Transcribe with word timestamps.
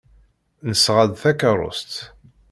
Nesɣa-d 0.67 1.11
takeṛṛust. 1.21 1.91